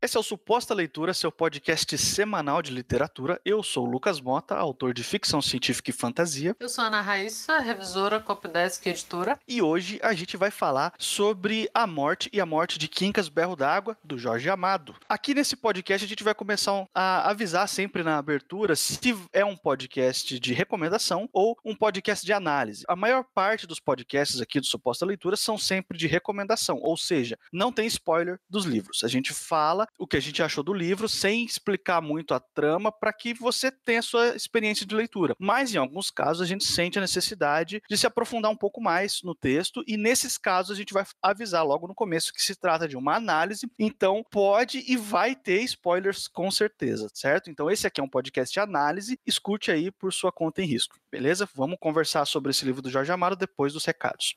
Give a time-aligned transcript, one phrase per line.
[0.00, 3.40] Esse é o Suposta Leitura, seu podcast semanal de literatura.
[3.42, 6.54] Eu sou o Lucas Mota, autor de ficção científica e fantasia.
[6.60, 9.38] Eu sou a Ana Raíssa, revisora, copydesk e editora.
[9.48, 13.56] E hoje a gente vai falar sobre A Morte e a Morte de Quincas Berro
[13.56, 14.94] d'Água, do Jorge Amado.
[15.08, 18.98] Aqui nesse podcast a gente vai começar a avisar sempre na abertura se
[19.32, 22.84] é um podcast de recomendação ou um podcast de análise.
[22.86, 27.38] A maior parte dos podcasts aqui do Suposta Leitura são sempre de recomendação, ou seja,
[27.50, 29.02] não tem spoiler dos livros.
[29.02, 32.90] A gente fala o que a gente achou do livro sem explicar muito a trama
[32.90, 35.34] para que você tenha a sua experiência de leitura.
[35.38, 39.22] Mas em alguns casos a gente sente a necessidade de se aprofundar um pouco mais
[39.22, 42.88] no texto e nesses casos a gente vai avisar logo no começo que se trata
[42.88, 47.50] de uma análise, então pode e vai ter spoilers com certeza, certo?
[47.50, 50.98] Então esse aqui é um podcast de análise, escute aí por sua conta em risco,
[51.10, 51.48] beleza?
[51.54, 54.36] Vamos conversar sobre esse livro do Jorge Amaro depois dos recados.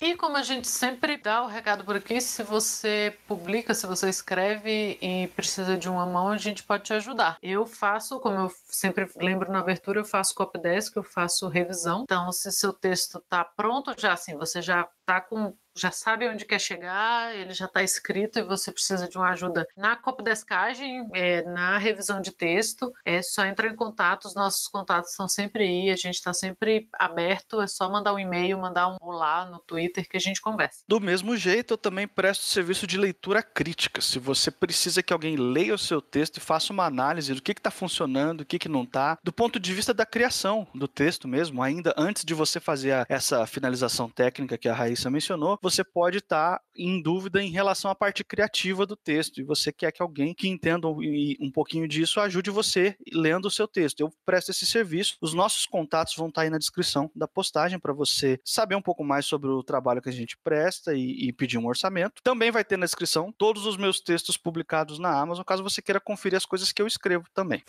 [0.00, 4.08] E como a gente sempre dá o recado por aqui, se você publica, se você
[4.08, 7.38] escreve e precisa de uma mão, a gente pode te ajudar.
[7.42, 12.02] Eu faço, como eu sempre lembro na abertura, eu faço copydesk, eu faço revisão.
[12.02, 16.44] Então, se seu texto está pronto já, assim, você já está com já sabe onde
[16.44, 21.42] quer chegar, ele já está escrito e você precisa de uma ajuda na copdescagem, é,
[21.42, 25.90] na revisão de texto, é só entrar em contato, os nossos contatos estão sempre aí,
[25.90, 30.08] a gente está sempre aberto, é só mandar um e-mail, mandar um olá no Twitter
[30.08, 30.84] que a gente conversa.
[30.86, 34.00] Do mesmo jeito, eu também presto serviço de leitura crítica.
[34.00, 37.52] Se você precisa que alguém leia o seu texto e faça uma análise do que
[37.52, 41.26] está funcionando, o que, que não está, do ponto de vista da criação do texto
[41.26, 45.82] mesmo, ainda antes de você fazer a, essa finalização técnica que a Raíssa mencionou, você
[45.82, 49.90] pode estar tá em dúvida em relação à parte criativa do texto e você quer
[49.90, 54.00] que alguém que entenda um pouquinho disso ajude você lendo o seu texto.
[54.00, 55.16] Eu presto esse serviço.
[55.20, 58.82] Os nossos contatos vão estar tá aí na descrição da postagem para você saber um
[58.82, 62.22] pouco mais sobre o trabalho que a gente presta e, e, pedir um orçamento.
[62.22, 66.00] Também vai ter na descrição todos os meus textos publicados na Amazon, caso você queira
[66.00, 67.62] conferir as coisas que eu escrevo também.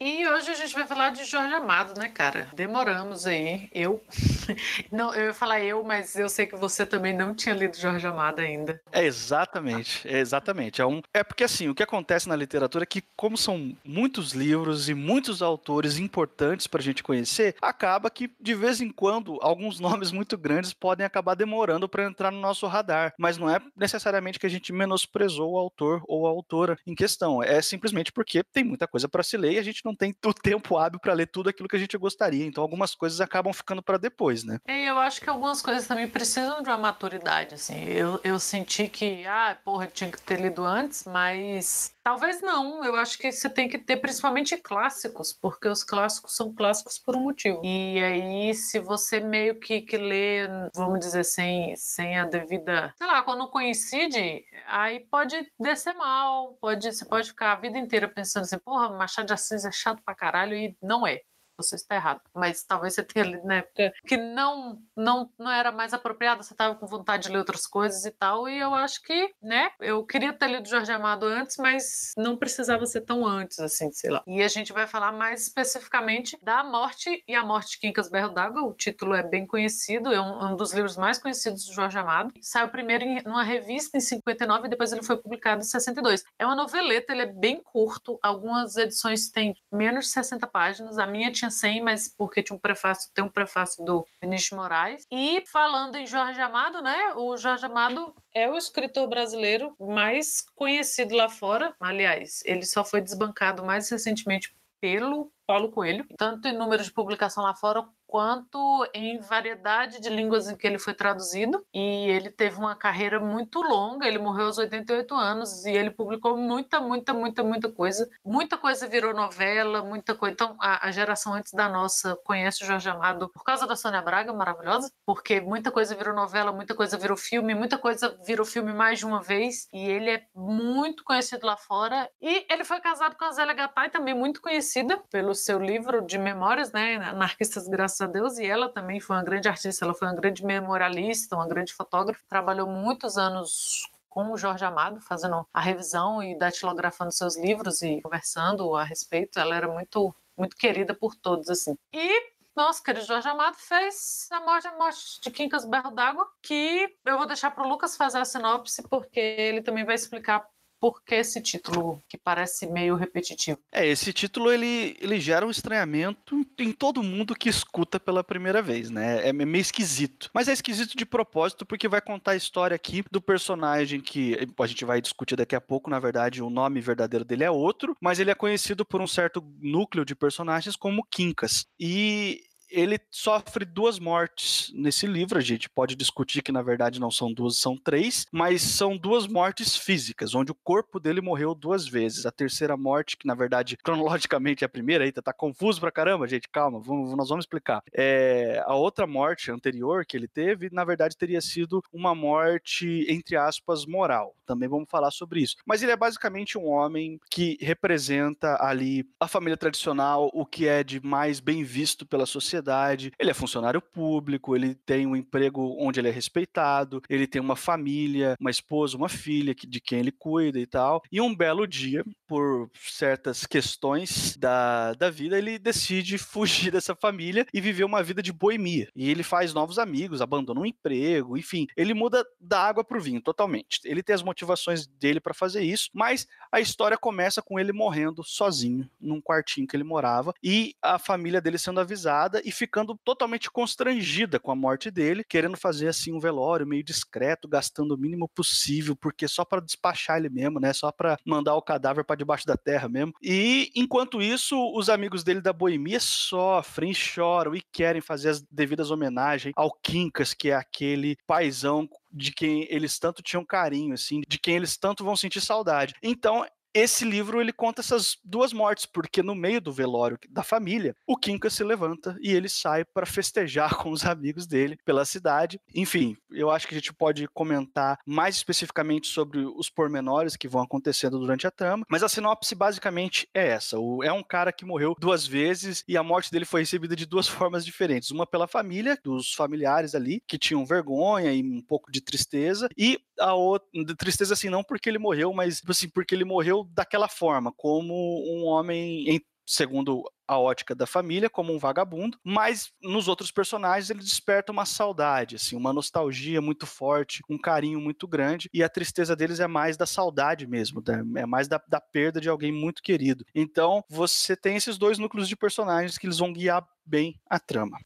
[0.00, 2.48] E hoje a gente vai falar de Jorge Amado, né, cara?
[2.52, 3.68] Demoramos aí.
[3.72, 4.02] Eu.
[4.90, 8.06] Não, eu ia falar eu, mas eu sei que você também não tinha lido Jorge
[8.06, 8.80] Amado ainda.
[8.92, 10.80] É exatamente, é exatamente.
[10.80, 11.00] É, um...
[11.12, 14.94] é porque assim, o que acontece na literatura é que, como são muitos livros e
[14.94, 20.12] muitos autores importantes para a gente conhecer, acaba que de vez em quando alguns nomes
[20.12, 23.14] muito grandes podem acabar demorando para entrar no nosso radar.
[23.18, 27.42] Mas não é necessariamente que a gente menosprezou o autor ou a autora em questão.
[27.42, 30.14] É simplesmente porque tem muita coisa para se ler e a gente não não tem
[30.26, 32.44] o tempo hábil para ler tudo aquilo que a gente gostaria.
[32.44, 34.58] Então algumas coisas acabam ficando para depois, né?
[34.66, 37.84] É, eu acho que algumas coisas também precisam de uma maturidade, assim.
[37.84, 42.84] Eu, eu senti que, ah, porra, tinha que ter lido antes, mas talvez não.
[42.84, 47.16] Eu acho que você tem que ter principalmente clássicos, porque os clássicos são clássicos por
[47.16, 47.60] um motivo.
[47.64, 53.06] E aí, se você meio que, que lê, vamos dizer, sem, sem a devida, sei
[53.06, 58.44] lá, quando coincide, aí pode descer mal, pode, você pode ficar a vida inteira pensando
[58.44, 61.20] assim, porra, Machado de Assis é chato pra caralho e não é
[61.56, 62.20] você está errado.
[62.34, 66.54] Mas talvez você tenha lido na época que não, não, não era mais apropriada, você
[66.54, 68.48] estava com vontade de ler outras coisas e tal.
[68.48, 72.86] E eu acho que, né, eu queria ter lido Jorge Amado antes, mas não precisava
[72.86, 74.22] ser tão antes, assim, sei lá.
[74.26, 78.30] E a gente vai falar mais especificamente da morte e a morte de Quincas Berro
[78.30, 78.62] d'Água.
[78.62, 82.32] O título é bem conhecido, é um, um, dos livros mais conhecidos do Jorge Amado.
[82.40, 86.24] Saiu primeiro em uma revista em 59 e depois ele foi publicado em 62.
[86.38, 91.06] É uma noveleta, ele é bem curto, algumas edições têm menos de 60 páginas, a
[91.06, 95.06] minha tinha tinha 100, mas porque tinha um prefácio, tem um prefácio do Vinícius Moraes.
[95.10, 97.12] E falando em Jorge Amado, né?
[97.16, 101.74] O Jorge Amado é o escritor brasileiro mais conhecido lá fora.
[101.80, 107.42] Aliás, ele só foi desbancado mais recentemente pelo Paulo Coelho, tanto em número de publicação
[107.42, 111.66] lá fora quanto em variedade de línguas em que ele foi traduzido.
[111.74, 116.36] E ele teve uma carreira muito longa, ele morreu aos 88 anos e ele publicou
[116.36, 118.08] muita, muita, muita, muita coisa.
[118.24, 120.32] Muita coisa virou novela, muita coisa.
[120.32, 124.00] Então, a, a geração antes da nossa conhece o Jorge Amado por causa da Sônia
[124.00, 128.72] Braga, maravilhosa, porque muita coisa virou novela, muita coisa virou filme, muita coisa virou filme
[128.72, 129.66] mais de uma vez.
[129.72, 132.08] E ele é muito conhecido lá fora.
[132.22, 136.16] E ele foi casado com a Zélia Gattai, também muito conhecida pelo seu livro de
[136.16, 136.94] memórias, né?
[136.94, 140.44] Anarquistas Graças a Deus, e ela também foi uma grande artista, ela foi uma grande
[140.44, 146.38] memorialista, uma grande fotógrafa, trabalhou muitos anos com o Jorge Amado, fazendo a revisão e
[146.38, 149.40] datilografando seus livros e conversando a respeito.
[149.40, 151.76] Ela era muito, muito querida por todos, assim.
[151.92, 156.96] E nosso querido Jorge Amado fez a morte, a morte de Quincas Berro d'Água, que
[157.04, 160.46] eu vou deixar para o Lucas fazer a sinopse, porque ele também vai explicar
[160.80, 163.58] por que esse título que parece meio repetitivo?
[163.72, 168.60] É, esse título ele, ele gera um estranhamento em todo mundo que escuta pela primeira
[168.60, 169.28] vez, né?
[169.28, 170.30] É meio esquisito.
[170.34, 174.66] Mas é esquisito de propósito porque vai contar a história aqui do personagem que a
[174.66, 175.90] gente vai discutir daqui a pouco.
[175.90, 179.42] Na verdade, o nome verdadeiro dele é outro, mas ele é conhecido por um certo
[179.60, 181.66] núcleo de personagens como Quincas.
[181.78, 182.42] E
[182.74, 185.38] ele sofre duas mortes nesse livro.
[185.38, 189.26] A gente pode discutir que na verdade não são duas, são três, mas são duas
[189.26, 192.26] mortes físicas, onde o corpo dele morreu duas vezes.
[192.26, 196.26] A terceira morte, que na verdade cronologicamente é a primeira, eita, tá confuso pra caramba,
[196.26, 197.82] gente, calma, vamos, nós vamos explicar.
[197.92, 203.36] É, a outra morte anterior que ele teve, na verdade, teria sido uma morte, entre
[203.36, 204.34] aspas, moral.
[204.44, 205.56] Também vamos falar sobre isso.
[205.64, 210.82] Mas ele é basicamente um homem que representa ali a família tradicional, o que é
[210.82, 215.76] de mais bem visto pela sociedade sociedade, ele é funcionário público, ele tem um emprego
[215.78, 220.10] onde ele é respeitado, ele tem uma família, uma esposa, uma filha de quem ele
[220.10, 221.02] cuida e tal.
[221.12, 227.46] E um belo dia, por certas questões da, da vida, ele decide fugir dessa família
[227.52, 228.88] e viver uma vida de boemia.
[228.96, 233.00] E ele faz novos amigos, abandona um emprego, enfim, ele muda da água para o
[233.00, 233.80] vinho totalmente.
[233.84, 238.22] Ele tem as motivações dele para fazer isso, mas a história começa com ele morrendo
[238.24, 243.50] sozinho num quartinho que ele morava e a família dele sendo avisada e ficando totalmente
[243.50, 248.28] constrangida com a morte dele, querendo fazer assim um velório meio discreto, gastando o mínimo
[248.28, 250.72] possível, porque só para despachar ele mesmo, né?
[250.72, 253.12] Só para mandar o cadáver para debaixo da terra mesmo.
[253.22, 258.90] E enquanto isso, os amigos dele da Boemia sofrem, choram e querem fazer as devidas
[258.90, 264.38] homenagens ao Quincas, que é aquele paizão de quem eles tanto tinham carinho, assim, de
[264.38, 265.94] quem eles tanto vão sentir saudade.
[266.02, 270.96] Então, esse livro ele conta essas duas mortes, porque no meio do velório da família,
[271.06, 275.60] o Kinka se levanta e ele sai para festejar com os amigos dele pela cidade.
[275.74, 280.62] Enfim, eu acho que a gente pode comentar mais especificamente sobre os pormenores que vão
[280.62, 284.96] acontecendo durante a trama, mas a sinopse basicamente é essa: é um cara que morreu
[284.98, 288.10] duas vezes e a morte dele foi recebida de duas formas diferentes.
[288.10, 292.98] Uma pela família, dos familiares ali, que tinham vergonha e um pouco de tristeza, e
[293.18, 297.08] a outra, tristeza assim, não porque ele morreu, mas tipo assim, porque ele morreu daquela
[297.08, 303.08] forma, como um homem em segundo a ótica da família, como um vagabundo, mas nos
[303.08, 308.48] outros personagens ele desperta uma saudade, assim, uma nostalgia muito forte, um carinho muito grande,
[308.52, 310.82] e a tristeza deles é mais da saudade mesmo,
[311.16, 313.24] é mais da, da perda de alguém muito querido.
[313.34, 317.78] Então, você tem esses dois núcleos de personagens que eles vão guiar bem a trama.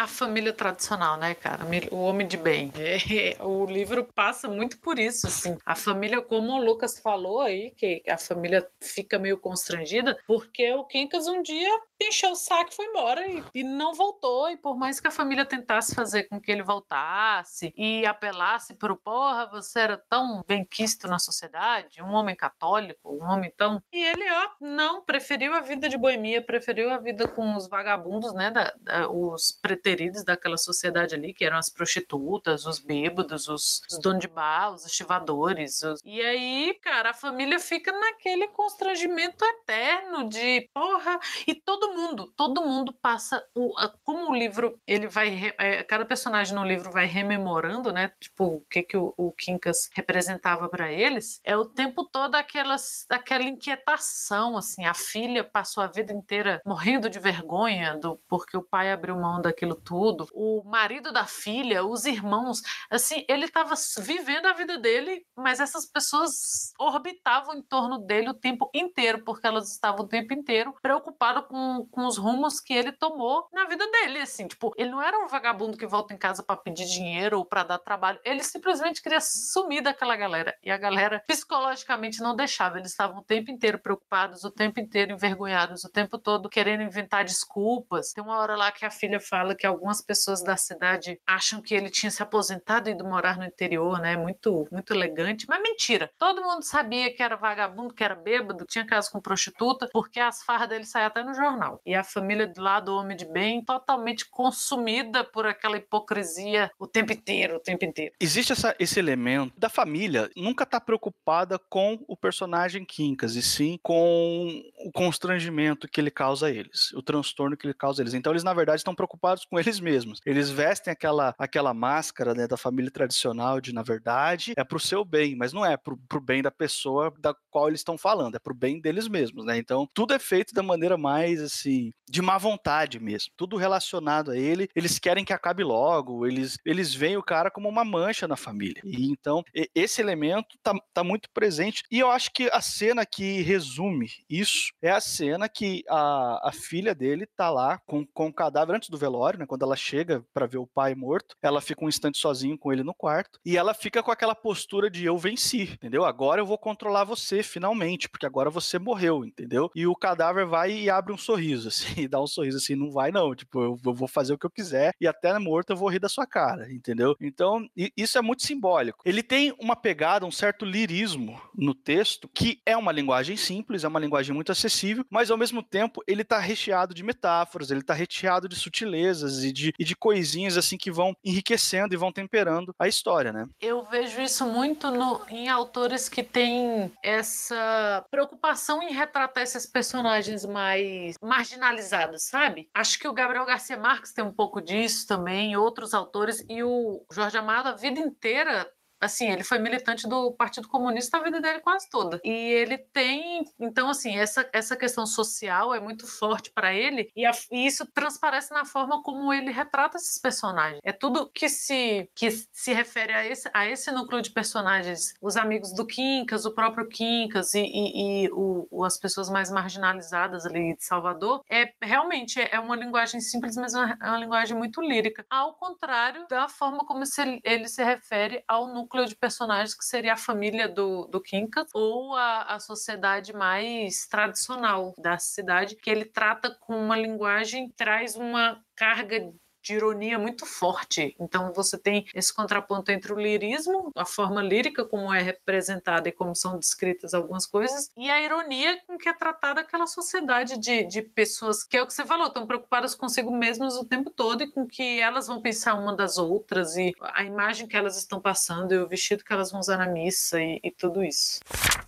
[0.00, 1.62] A família tradicional, né, cara?
[1.92, 2.72] O homem de bem.
[3.10, 5.58] É, o livro passa muito por isso, assim.
[5.66, 10.84] A família, como o Lucas falou aí, que a família fica meio constrangida, porque o
[10.84, 11.68] Quincas um dia
[12.04, 14.50] encheu o saco foi embora e, e, não voltou.
[14.50, 18.92] E por mais que a família tentasse fazer com que ele voltasse e apelasse para
[18.92, 23.82] o porra, você era tão bem quisto na sociedade, um homem católico, um homem tão.
[23.92, 28.32] E ele, ó, não, preferiu a vida de boemia, preferiu a vida com os vagabundos,
[28.32, 33.82] né, da, da, os preteridos daquela sociedade ali, que eram as prostitutas, os bêbados, os,
[33.90, 35.82] os donos de bar, os estivadores.
[35.82, 36.00] Os...
[36.04, 42.64] E aí, cara, a família fica naquele constrangimento eterno de porra, e todo mundo, todo
[42.64, 47.92] mundo passa o, como o livro ele vai é, cada personagem no livro vai rememorando,
[47.92, 48.12] né?
[48.20, 53.06] Tipo o que que o, o Quincas representava para eles, é o tempo todo aquelas
[53.10, 54.84] aquela inquietação assim.
[54.84, 59.40] A filha passou a vida inteira morrendo de vergonha do porque o pai abriu mão
[59.40, 60.26] daquilo tudo.
[60.32, 65.86] O marido da filha, os irmãos, assim, ele estava vivendo a vida dele, mas essas
[65.86, 71.44] pessoas orbitavam em torno dele o tempo inteiro porque elas estavam o tempo inteiro preocupadas
[71.46, 75.18] com com, os rumos que ele tomou na vida dele, assim, tipo, ele não era
[75.18, 79.02] um vagabundo que volta em casa para pedir dinheiro ou para dar trabalho, ele simplesmente
[79.02, 83.78] queria sumir daquela galera, e a galera psicologicamente não deixava, eles estavam o tempo inteiro
[83.78, 88.12] preocupados, o tempo inteiro envergonhados, o tempo todo querendo inventar desculpas.
[88.12, 91.74] Tem uma hora lá que a filha fala que algumas pessoas da cidade acham que
[91.74, 94.16] ele tinha se aposentado e ido morar no interior, né?
[94.16, 96.10] Muito, muito elegante, mas mentira.
[96.18, 100.42] Todo mundo sabia que era vagabundo, que era bêbado, tinha casa com prostituta, porque as
[100.42, 101.69] farras dele saíam até no jornal.
[101.84, 107.12] E a família do lado, homem de bem, totalmente consumida por aquela hipocrisia o tempo
[107.12, 108.14] inteiro, o tempo inteiro.
[108.20, 113.78] Existe essa, esse elemento da família nunca tá preocupada com o personagem Quincas, e sim
[113.82, 118.14] com o constrangimento que ele causa a eles, o transtorno que ele causa a eles.
[118.14, 120.20] Então eles, na verdade, estão preocupados com eles mesmos.
[120.24, 125.04] Eles vestem aquela, aquela máscara né, da família tradicional de, na verdade, é pro seu
[125.04, 128.38] bem, mas não é pro, pro bem da pessoa da qual eles estão falando, é
[128.38, 129.58] pro bem deles mesmos, né?
[129.58, 133.32] Então, tudo é feito da maneira mais, assim, de má vontade mesmo.
[133.36, 137.68] Tudo relacionado a ele, eles querem que acabe logo, eles, eles veem o cara como
[137.68, 138.82] uma mancha na família.
[138.84, 139.42] E então,
[139.74, 141.82] esse elemento tá, tá muito presente.
[141.90, 146.52] E eu acho que a cena que resume isso é a cena que a, a
[146.52, 149.46] filha dele tá lá com, com o cadáver antes do velório, né?
[149.46, 152.82] Quando ela chega para ver o pai morto, ela fica um instante sozinho com ele
[152.82, 156.04] no quarto e ela fica com aquela postura de eu venci, entendeu?
[156.04, 159.70] Agora eu vou controlar você finalmente, porque agora você morreu, entendeu?
[159.74, 162.90] E o cadáver vai e abre um sorriso, assim, e dá um sorriso assim, não
[162.90, 165.76] vai não, tipo, eu, eu vou fazer o que eu quiser e até morto eu
[165.76, 167.16] vou rir da sua cara, entendeu?
[167.20, 167.66] Então,
[167.96, 169.02] isso é muito simbólico.
[169.04, 173.88] Ele tem uma pegada, um certo lirismo no texto, que é uma linguagem simples, é
[173.88, 177.94] uma linguagem muito acessível, mas ao mesmo tempo ele tá recheado de metáforas, ele tá
[177.94, 182.74] recheado de sutilezas e de, e de coisinhas assim que vão enriquecendo e vão temperando
[182.78, 183.46] a história, né?
[183.60, 190.44] Eu vejo isso muito no, em autores que têm essa preocupação em retratar esses personagens
[190.44, 192.68] mais marginalizados, sabe?
[192.74, 197.06] Acho que o Gabriel Garcia Marques tem um pouco disso também, outros autores, e o
[197.08, 198.68] Jorge Amado a vida inteira
[199.00, 202.20] assim, ele foi militante do Partido Comunista a vida dele quase toda.
[202.24, 207.24] E ele tem, então assim, essa, essa questão social é muito forte para ele e,
[207.24, 210.80] a, e, isso transparece na forma como ele retrata esses personagens.
[210.84, 215.36] É tudo que se que se refere a esse, a esse núcleo de personagens, os
[215.36, 220.76] amigos do Quincas, o próprio Quincas e, e, e o, as pessoas mais marginalizadas ali
[220.76, 225.24] de Salvador, é realmente é uma linguagem simples, mas é uma, é linguagem muito lírica.
[225.30, 229.84] Ao contrário da forma como se, ele se refere ao núcleo núcleo de personagens que
[229.84, 235.88] seria a família do, do Kinkas ou a, a sociedade mais tradicional da cidade, que
[235.88, 239.32] ele trata com uma linguagem, traz uma carga
[239.62, 241.14] de ironia muito forte.
[241.18, 246.12] Então você tem esse contraponto entre o lirismo, a forma lírica como é representada e
[246.12, 250.84] como são descritas algumas coisas, e a ironia com que é tratada aquela sociedade de,
[250.84, 254.42] de pessoas que é o que você falou, estão preocupadas consigo mesmas o tempo todo
[254.42, 258.20] e com que elas vão pensar uma das outras e a imagem que elas estão
[258.20, 261.40] passando e o vestido que elas vão usar na missa e, e tudo isso.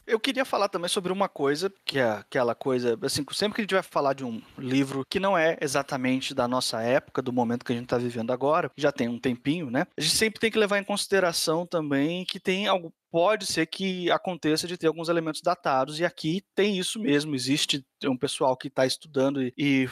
[0.07, 3.65] Eu queria falar também sobre uma coisa, que é aquela coisa, assim, sempre que a
[3.65, 7.62] gente vai falar de um livro que não é exatamente da nossa época, do momento
[7.65, 9.87] que a gente está vivendo agora, já tem um tempinho, né?
[9.97, 14.11] A gente sempre tem que levar em consideração também que tem algo pode ser que
[14.11, 17.35] aconteça de ter alguns elementos datados, e aqui tem isso mesmo.
[17.35, 19.89] Existe um pessoal que está estudando e, e,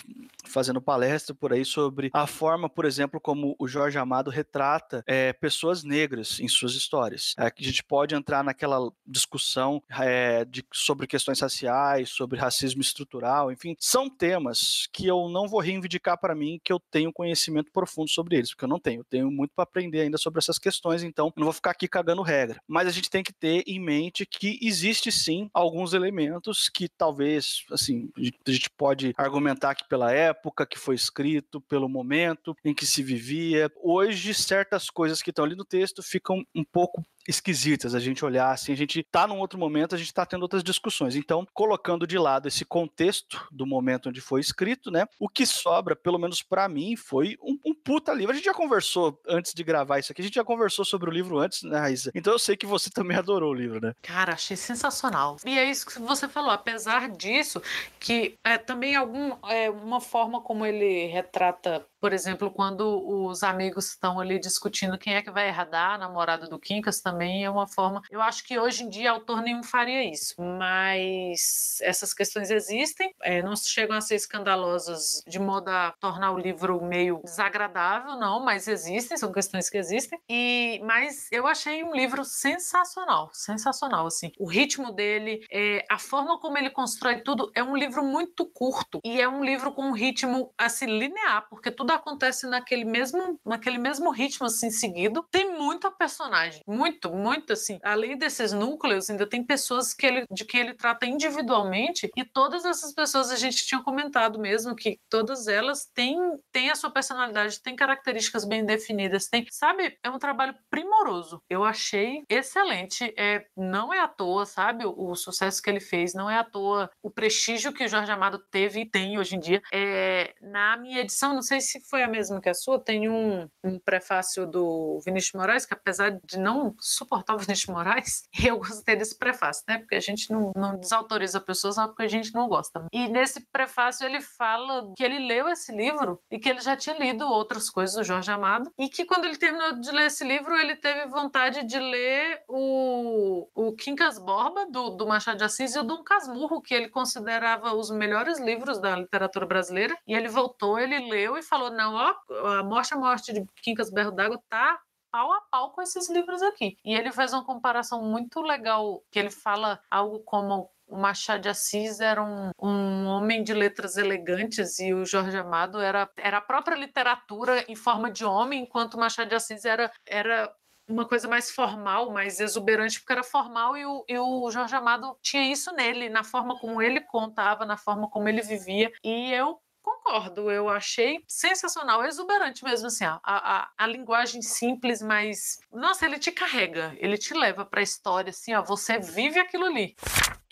[0.47, 5.33] fazendo palestra por aí sobre a forma, por exemplo, como o Jorge Amado retrata é,
[5.35, 7.35] pessoas negras em suas histórias.
[7.39, 13.53] É, a gente pode entrar naquela discussão é, de, sobre questões raciais, sobre racismo estrutural,
[13.53, 18.09] enfim, são temas que eu não vou reivindicar para mim que eu tenho conhecimento profundo
[18.09, 19.01] sobre eles, porque eu não tenho.
[19.01, 21.87] Eu tenho muito para aprender ainda sobre essas questões, então eu não vou ficar aqui
[21.87, 22.61] cagando regra.
[22.67, 27.65] Mas a gente tem que ter em mente que existe sim alguns elementos que talvez,
[27.71, 32.87] assim, a gente pode argumentar que pela época que foi escrito, pelo momento em que
[32.87, 33.71] se vivia.
[33.83, 38.51] Hoje, certas coisas que estão ali no texto ficam um pouco esquisitas a gente olhar
[38.51, 41.17] assim, a gente tá num outro momento, a gente tá tendo outras discussões.
[41.17, 45.07] Então, colocando de lado esse contexto do momento onde foi escrito, né?
[45.19, 48.33] O que sobra, pelo menos para mim, foi um, um, puta livro.
[48.33, 51.13] A gente já conversou antes de gravar isso aqui, a gente já conversou sobre o
[51.13, 52.11] livro antes, né, Raíssa?
[52.15, 53.95] Então eu sei que você também adorou o livro, né?
[54.03, 55.37] Cara, achei sensacional.
[55.45, 57.63] E é isso que você falou, apesar disso,
[57.99, 63.91] que é também algum, é, uma forma como ele retrata por exemplo, quando os amigos
[63.91, 67.67] estão ali discutindo quem é que vai herdar a namorada do Quincas, também é uma
[67.67, 68.03] forma.
[68.11, 73.43] Eu acho que hoje em dia autor nenhum faria isso, mas essas questões existem, é,
[73.43, 78.67] não chegam a ser escandalosas de modo a tornar o livro meio desagradável, não, mas
[78.67, 80.19] existem, são questões que existem.
[80.29, 84.33] E mas eu achei um livro sensacional, sensacional assim.
[84.39, 89.01] O ritmo dele, é, a forma como ele constrói tudo, é um livro muito curto
[89.05, 93.39] e é um livro com um ritmo assim linear, porque tudo tudo acontece naquele mesmo,
[93.45, 95.27] naquele mesmo ritmo assim seguido.
[95.31, 97.79] Tem muita personagem, muito, muito assim.
[97.83, 102.65] Além desses núcleos, ainda tem pessoas que ele, de quem ele trata individualmente e todas
[102.65, 106.17] essas pessoas a gente tinha comentado mesmo que todas elas têm,
[106.53, 109.99] têm a sua personalidade, têm características bem definidas, tem, sabe?
[110.03, 111.43] É um trabalho primoroso.
[111.49, 113.13] Eu achei excelente.
[113.17, 114.85] É, não é à toa, sabe?
[114.87, 116.91] O, o sucesso que ele fez não é à toa.
[117.03, 119.63] O prestígio que o Jorge Amado teve e tem hoje em dia.
[119.73, 123.49] É, na minha edição, não sei se foi a mesma que a sua, tem um,
[123.63, 128.97] um prefácio do Vinícius Moraes, que apesar de não suportar o Vinícius Moraes, eu gostei
[128.97, 129.79] desse prefácio, né?
[129.79, 132.87] Porque a gente não, não desautoriza pessoas só porque a gente não gosta.
[132.93, 136.97] E nesse prefácio ele fala que ele leu esse livro e que ele já tinha
[136.99, 140.55] lido outras coisas do Jorge Amado e que quando ele terminou de ler esse livro,
[140.57, 145.79] ele teve vontade de ler o, o Quincas Borba, do, do Machado de Assis, e
[145.79, 149.97] o Dom Casmurro, que ele considerava os melhores livros da literatura brasileira.
[150.07, 152.15] E ele voltou, ele leu e falou: não, ó,
[152.59, 156.43] a Morte a Morte de Quincas Berro d'Água tá pau a pau com esses livros
[156.43, 156.77] aqui.
[156.85, 161.49] E ele faz uma comparação muito legal, que ele fala algo como o Machado de
[161.49, 166.43] Assis era um, um, homem de letras elegantes e o Jorge Amado era, era a
[166.43, 170.53] própria literatura em forma de homem, enquanto o Machado de Assis era, era
[170.89, 175.17] uma coisa mais formal, mais exuberante, porque era formal e o, e o Jorge Amado
[175.23, 178.91] tinha isso nele, na forma como ele contava, na forma como ele vivia.
[179.05, 179.61] E eu
[180.03, 186.19] concordo, eu achei sensacional, exuberante mesmo, assim, a, a, a linguagem simples, mas, nossa, ele
[186.19, 189.95] te carrega, ele te leva para a história, assim, ó, você vive aquilo ali.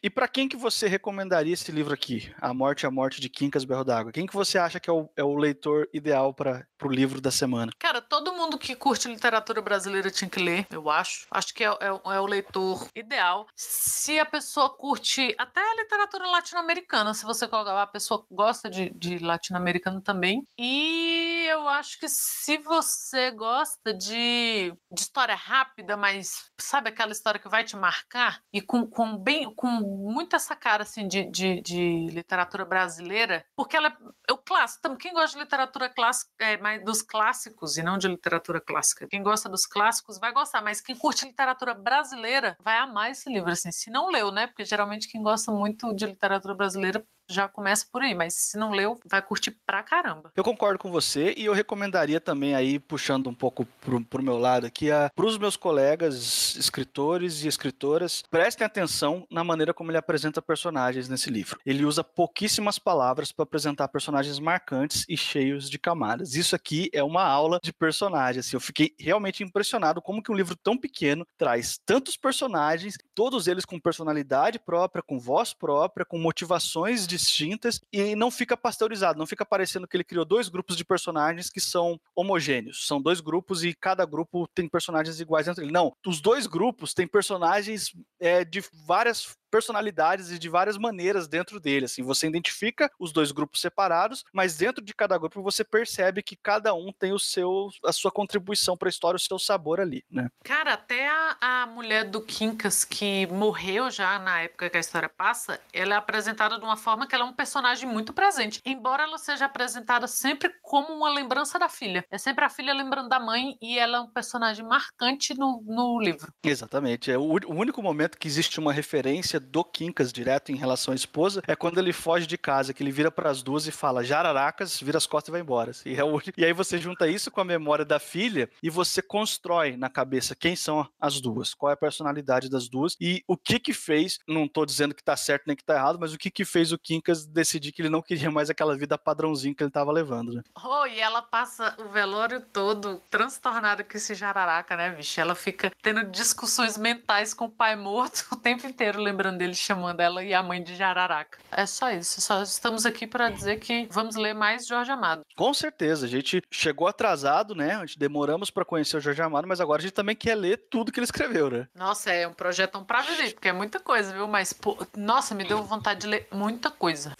[0.00, 3.64] E para quem que você recomendaria esse livro aqui, A Morte a Morte de Quincas
[3.64, 4.12] Berro d'Água?
[4.12, 7.30] Quem que você acha que é o, é o leitor ideal para o livro da
[7.30, 7.72] semana?
[7.78, 11.26] Cara, todo mundo que curte literatura brasileira tinha que ler, eu acho.
[11.30, 13.46] Acho que é, é, é o leitor ideal.
[13.56, 18.90] Se a pessoa curte até a literatura latino-americana, se você colocar, a pessoa gosta de,
[18.90, 20.42] de latino-americano também.
[20.58, 27.40] E eu acho que se você gosta de, de história rápida, mas sabe aquela história
[27.40, 31.60] que vai te marcar e com, com bem com muito essa cara assim de, de,
[31.62, 33.96] de literatura brasileira, porque ela
[34.28, 34.96] é o clássico.
[34.96, 39.06] Quem gosta de literatura clássica é mais dos clássicos e não de literatura clássica.
[39.08, 43.50] Quem gosta dos clássicos vai gostar, mas quem curte literatura brasileira vai amar esse livro
[43.50, 43.72] assim.
[43.72, 44.46] Se não leu, né?
[44.46, 48.70] Porque geralmente quem gosta muito de literatura brasileira já começa por aí, mas se não
[48.70, 50.32] leu, vai curtir pra caramba.
[50.34, 54.38] Eu concordo com você e eu recomendaria também aí, puxando um pouco pro, pro meu
[54.38, 59.98] lado aqui, a, pros meus colegas escritores e escritoras, prestem atenção na maneira como ele
[59.98, 61.58] apresenta personagens nesse livro.
[61.66, 66.34] Ele usa pouquíssimas palavras para apresentar personagens marcantes e cheios de camadas.
[66.34, 68.46] Isso aqui é uma aula de personagens.
[68.46, 73.46] Assim, eu fiquei realmente impressionado como que um livro tão pequeno traz tantos personagens, todos
[73.46, 79.18] eles com personalidade própria, com voz própria, com motivações de distintas e não fica pasteurizado,
[79.18, 82.86] não fica parecendo que ele criou dois grupos de personagens que são homogêneos.
[82.86, 85.72] São dois grupos e cada grupo tem personagens iguais entre eles.
[85.72, 91.60] Não, os dois grupos têm personagens é, de várias personalidades e de várias maneiras dentro
[91.60, 91.86] dele.
[91.86, 96.36] Assim, você identifica os dois grupos separados, mas dentro de cada grupo você percebe que
[96.36, 100.04] cada um tem o seu, a sua contribuição para a história, o seu sabor ali,
[100.10, 100.28] né?
[100.44, 105.08] Cara, até a, a mulher do Quincas que morreu já na época que a história
[105.08, 109.04] passa, ela é apresentada de uma forma que ela é um personagem muito presente, embora
[109.04, 112.04] ela seja apresentada sempre como uma lembrança da filha.
[112.10, 116.00] É sempre a filha lembrando da mãe e ela é um personagem marcante no, no
[116.00, 116.32] livro.
[116.42, 117.10] Exatamente.
[117.10, 120.94] É o, o único momento que existe uma referência do Quincas direto em relação à
[120.94, 124.04] esposa é quando ele foge de casa, que ele vira para as duas e fala
[124.04, 125.72] jararacas, vira as costas e vai embora.
[125.84, 126.02] E, é
[126.36, 130.34] e aí você junta isso com a memória da filha e você constrói na cabeça
[130.34, 134.18] quem são as duas, qual é a personalidade das duas e o que que fez,
[134.26, 136.72] não estou dizendo que está certo nem que está errado, mas o que que fez
[136.72, 140.32] o Quincas decidir que ele não queria mais aquela vida padrãozinho que ele estava levando,
[140.32, 140.42] né?
[140.64, 145.20] Oh, e ela passa o velório todo transtornada com esse jararaca, né, bicho?
[145.20, 150.00] Ela fica tendo discussões mentais com o pai morto o tempo inteiro, lembrando dele chamando
[150.00, 151.38] ela e a mãe de Jararaca.
[151.50, 152.20] É só isso.
[152.20, 155.22] Só estamos aqui para dizer que vamos ler mais Jorge Amado.
[155.36, 156.06] Com certeza.
[156.06, 157.74] A gente chegou atrasado, né?
[157.74, 160.68] A gente demoramos para conhecer o Jorge Amado, mas agora a gente também quer ler
[160.70, 161.68] tudo que ele escreveu, né?
[161.74, 164.28] Nossa, é um projeto pra viver, porque é muita coisa, viu?
[164.28, 167.12] Mas, pô, nossa, me deu vontade de ler muita coisa.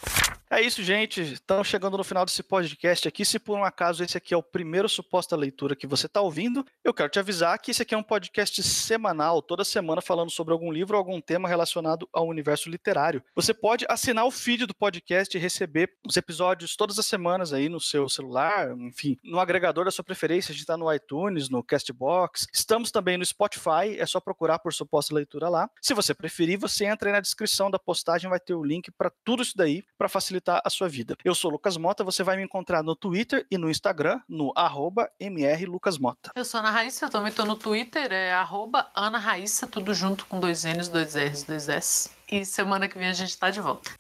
[0.50, 1.20] É isso, gente.
[1.20, 3.22] Estamos chegando no final desse podcast aqui.
[3.22, 6.64] Se por um acaso esse aqui é o primeiro suposta leitura que você está ouvindo,
[6.82, 10.54] eu quero te avisar que esse aqui é um podcast semanal, toda semana falando sobre
[10.54, 13.22] algum livro ou algum tema relacionado ao universo literário.
[13.34, 17.68] Você pode assinar o feed do podcast e receber os episódios todas as semanas aí
[17.68, 20.52] no seu celular, enfim, no agregador da sua preferência.
[20.52, 22.46] A gente está no iTunes, no Castbox.
[22.52, 25.70] Estamos também no Spotify, é só procurar por suposta leitura lá.
[25.80, 29.10] Se você preferir, você entra aí na descrição da postagem, vai ter o link para
[29.24, 31.16] tudo isso daí, para facilitar a sua vida.
[31.24, 34.52] Eu sou Lucas Mota, você vai me encontrar no Twitter e no Instagram, no
[35.20, 36.32] mrlucasmota.
[36.34, 40.26] Eu sou Ana Raíssa, eu também estou no Twitter, é arroba Ana Raíssa, tudo junto
[40.26, 41.87] com dois N's, dois R's, dois S.
[42.30, 43.90] E semana que vem a gente está de volta.